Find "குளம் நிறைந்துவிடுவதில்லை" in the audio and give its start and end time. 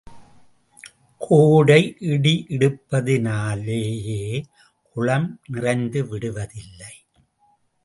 4.95-6.93